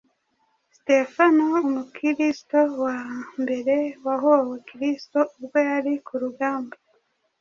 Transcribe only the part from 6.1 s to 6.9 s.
rugamba